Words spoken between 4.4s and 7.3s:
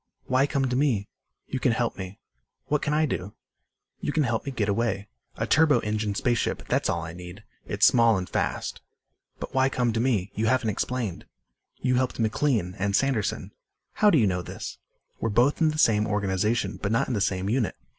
me get away. A turbo engine space ship. That's all I